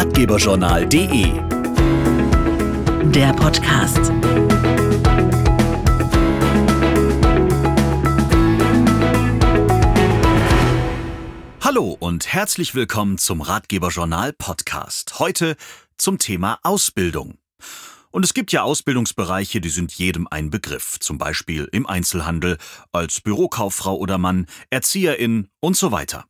ratgeberjournal.de. 0.00 1.24
Der 3.12 3.34
Podcast. 3.34 4.10
Hallo 11.60 11.98
und 12.00 12.32
herzlich 12.32 12.74
willkommen 12.74 13.18
zum 13.18 13.42
Ratgeberjournal 13.42 14.32
Podcast. 14.32 15.18
Heute 15.18 15.56
zum 15.98 16.16
Thema 16.16 16.58
Ausbildung. 16.62 17.36
Und 18.10 18.24
es 18.24 18.32
gibt 18.32 18.52
ja 18.52 18.62
Ausbildungsbereiche, 18.62 19.60
die 19.60 19.68
sind 19.68 19.92
jedem 19.92 20.26
ein 20.30 20.48
Begriff, 20.48 20.98
zum 20.98 21.18
Beispiel 21.18 21.68
im 21.72 21.86
Einzelhandel, 21.86 22.56
als 22.90 23.20
Bürokauffrau 23.20 23.96
oder 23.96 24.16
Mann, 24.16 24.46
Erzieherin 24.70 25.50
und 25.60 25.76
so 25.76 25.92
weiter. 25.92 26.24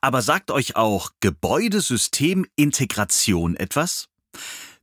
Aber 0.00 0.22
sagt 0.22 0.50
euch 0.50 0.76
auch 0.76 1.10
Gebäudesystemintegration 1.20 3.56
etwas? 3.56 4.08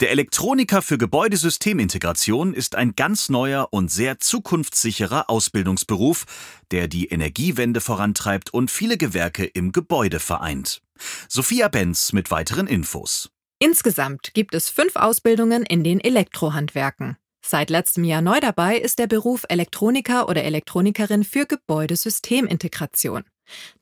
Der 0.00 0.10
Elektroniker 0.10 0.80
für 0.80 0.96
Gebäudesystemintegration 0.96 2.54
ist 2.54 2.74
ein 2.74 2.94
ganz 2.96 3.28
neuer 3.28 3.68
und 3.70 3.90
sehr 3.90 4.18
zukunftssicherer 4.18 5.28
Ausbildungsberuf, 5.28 6.24
der 6.70 6.88
die 6.88 7.08
Energiewende 7.08 7.82
vorantreibt 7.82 8.54
und 8.54 8.70
viele 8.70 8.96
Gewerke 8.96 9.44
im 9.44 9.72
Gebäude 9.72 10.18
vereint. 10.18 10.80
Sophia 11.28 11.68
Benz 11.68 12.14
mit 12.14 12.30
weiteren 12.30 12.66
Infos. 12.66 13.30
Insgesamt 13.58 14.32
gibt 14.32 14.54
es 14.54 14.70
fünf 14.70 14.96
Ausbildungen 14.96 15.64
in 15.64 15.84
den 15.84 16.00
Elektrohandwerken. 16.00 17.18
Seit 17.42 17.70
letztem 17.70 18.04
Jahr 18.04 18.22
neu 18.22 18.38
dabei 18.40 18.76
ist 18.76 18.98
der 18.98 19.06
Beruf 19.06 19.44
Elektroniker 19.48 20.28
oder 20.28 20.44
Elektronikerin 20.44 21.24
für 21.24 21.46
Gebäudesystemintegration. 21.46 23.24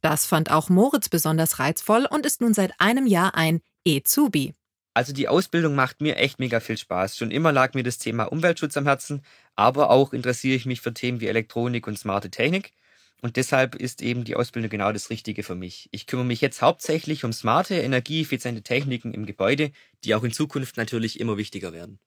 Das 0.00 0.24
fand 0.26 0.50
auch 0.50 0.68
Moritz 0.68 1.08
besonders 1.08 1.58
reizvoll 1.58 2.06
und 2.08 2.24
ist 2.24 2.40
nun 2.40 2.54
seit 2.54 2.72
einem 2.78 3.06
Jahr 3.06 3.34
ein 3.34 3.60
E-Zubi. 3.84 4.54
Also 4.95 5.12
die 5.12 5.28
Ausbildung 5.28 5.74
macht 5.74 6.00
mir 6.00 6.16
echt 6.16 6.38
mega 6.40 6.60
viel 6.60 6.76
Spaß. 6.76 7.16
Schon 7.16 7.30
immer 7.30 7.52
lag 7.52 7.74
mir 7.74 7.82
das 7.82 7.98
Thema 7.98 8.24
Umweltschutz 8.24 8.76
am 8.76 8.87
Herzen, 8.87 9.23
aber 9.54 9.90
auch 9.90 10.12
interessiere 10.12 10.56
ich 10.56 10.66
mich 10.66 10.80
für 10.80 10.95
Themen 10.95 11.20
wie 11.20 11.28
Elektronik 11.28 11.87
und 11.87 11.98
smarte 11.98 12.30
Technik. 12.30 12.72
Und 13.20 13.37
deshalb 13.37 13.74
ist 13.74 14.00
eben 14.00 14.24
die 14.24 14.37
Ausbildung 14.37 14.70
genau 14.70 14.93
das 14.93 15.10
Richtige 15.10 15.43
für 15.43 15.56
mich. 15.56 15.88
Ich 15.93 16.06
kümmere 16.06 16.26
mich 16.26 16.40
jetzt 16.40 16.62
hauptsächlich 16.62 17.24
um 17.24 17.32
smarte, 17.32 17.74
energieeffiziente 17.74 18.62
Techniken 18.62 19.12
im 19.12 19.26
Gebäude, 19.26 19.72
die 20.04 20.15
auch 20.15 20.22
in 20.22 20.32
Zukunft 20.32 20.76
natürlich 20.76 21.18
immer 21.18 21.37
wichtiger 21.37 21.72
werden. 21.72 21.98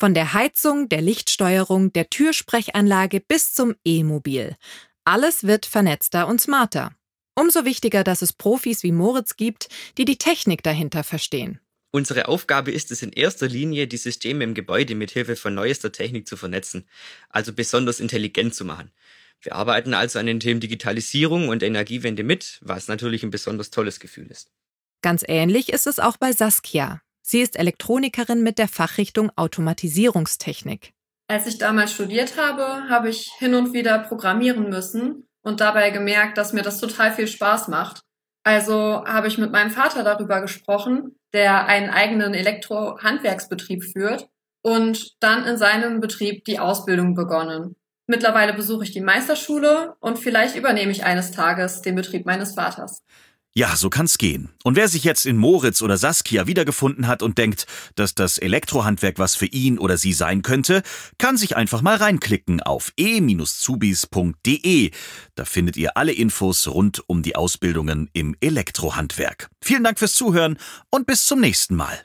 Von 0.00 0.14
der 0.14 0.32
Heizung, 0.32 0.88
der 0.88 1.00
Lichtsteuerung, 1.00 1.92
der 1.92 2.08
Türsprechanlage 2.08 3.18
bis 3.18 3.52
zum 3.52 3.74
E-Mobil. 3.84 4.54
Alles 5.04 5.42
wird 5.42 5.66
vernetzter 5.66 6.28
und 6.28 6.40
smarter. 6.40 6.94
Umso 7.34 7.64
wichtiger, 7.64 8.04
dass 8.04 8.22
es 8.22 8.32
Profis 8.32 8.84
wie 8.84 8.92
Moritz 8.92 9.34
gibt, 9.34 9.68
die 9.96 10.04
die 10.04 10.16
Technik 10.16 10.62
dahinter 10.62 11.02
verstehen. 11.02 11.58
Unsere 11.90 12.28
Aufgabe 12.28 12.70
ist 12.70 12.92
es 12.92 13.02
in 13.02 13.10
erster 13.10 13.48
Linie, 13.48 13.88
die 13.88 13.96
Systeme 13.96 14.44
im 14.44 14.54
Gebäude 14.54 14.94
mit 14.94 15.10
Hilfe 15.10 15.34
von 15.34 15.52
neuester 15.52 15.90
Technik 15.90 16.28
zu 16.28 16.36
vernetzen, 16.36 16.86
also 17.28 17.52
besonders 17.52 17.98
intelligent 17.98 18.54
zu 18.54 18.64
machen. 18.64 18.92
Wir 19.40 19.56
arbeiten 19.56 19.94
also 19.94 20.20
an 20.20 20.26
den 20.26 20.38
Themen 20.38 20.60
Digitalisierung 20.60 21.48
und 21.48 21.64
Energiewende 21.64 22.22
mit, 22.22 22.60
was 22.62 22.86
natürlich 22.86 23.24
ein 23.24 23.30
besonders 23.30 23.70
tolles 23.70 23.98
Gefühl 23.98 24.28
ist. 24.30 24.52
Ganz 25.02 25.24
ähnlich 25.26 25.72
ist 25.72 25.88
es 25.88 25.98
auch 25.98 26.18
bei 26.18 26.30
Saskia. 26.30 27.02
Sie 27.30 27.42
ist 27.42 27.58
Elektronikerin 27.58 28.42
mit 28.42 28.56
der 28.56 28.68
Fachrichtung 28.68 29.30
Automatisierungstechnik. 29.36 30.94
Als 31.30 31.46
ich 31.46 31.58
damals 31.58 31.92
studiert 31.92 32.38
habe, 32.38 32.88
habe 32.88 33.10
ich 33.10 33.30
hin 33.38 33.54
und 33.54 33.74
wieder 33.74 33.98
programmieren 33.98 34.70
müssen 34.70 35.28
und 35.42 35.60
dabei 35.60 35.90
gemerkt, 35.90 36.38
dass 36.38 36.54
mir 36.54 36.62
das 36.62 36.80
total 36.80 37.12
viel 37.12 37.26
Spaß 37.26 37.68
macht. 37.68 38.00
Also 38.44 39.04
habe 39.04 39.28
ich 39.28 39.36
mit 39.36 39.52
meinem 39.52 39.70
Vater 39.70 40.04
darüber 40.04 40.40
gesprochen, 40.40 41.18
der 41.34 41.66
einen 41.66 41.90
eigenen 41.90 42.32
Elektrohandwerksbetrieb 42.32 43.84
führt 43.84 44.30
und 44.62 45.22
dann 45.22 45.44
in 45.44 45.58
seinem 45.58 46.00
Betrieb 46.00 46.46
die 46.46 46.58
Ausbildung 46.58 47.14
begonnen. 47.14 47.76
Mittlerweile 48.06 48.54
besuche 48.54 48.84
ich 48.84 48.92
die 48.92 49.02
Meisterschule 49.02 49.96
und 50.00 50.18
vielleicht 50.18 50.56
übernehme 50.56 50.92
ich 50.92 51.04
eines 51.04 51.30
Tages 51.30 51.82
den 51.82 51.94
Betrieb 51.94 52.24
meines 52.24 52.54
Vaters. 52.54 53.02
Ja, 53.58 53.74
so 53.74 53.90
kann's 53.90 54.18
gehen. 54.18 54.50
Und 54.62 54.76
wer 54.76 54.86
sich 54.86 55.02
jetzt 55.02 55.26
in 55.26 55.36
Moritz 55.36 55.82
oder 55.82 55.96
Saskia 55.96 56.46
wiedergefunden 56.46 57.08
hat 57.08 57.24
und 57.24 57.38
denkt, 57.38 57.66
dass 57.96 58.14
das 58.14 58.38
Elektrohandwerk 58.38 59.18
was 59.18 59.34
für 59.34 59.46
ihn 59.46 59.80
oder 59.80 59.96
sie 59.96 60.12
sein 60.12 60.42
könnte, 60.42 60.84
kann 61.18 61.36
sich 61.36 61.56
einfach 61.56 61.82
mal 61.82 61.96
reinklicken 61.96 62.62
auf 62.62 62.92
e-zubis.de. 62.96 64.12
Da 65.34 65.44
findet 65.44 65.76
ihr 65.76 65.96
alle 65.96 66.12
Infos 66.12 66.68
rund 66.68 67.02
um 67.08 67.24
die 67.24 67.34
Ausbildungen 67.34 68.08
im 68.12 68.36
Elektrohandwerk. 68.38 69.50
Vielen 69.60 69.82
Dank 69.82 69.98
fürs 69.98 70.14
Zuhören 70.14 70.56
und 70.90 71.08
bis 71.08 71.24
zum 71.24 71.40
nächsten 71.40 71.74
Mal. 71.74 71.98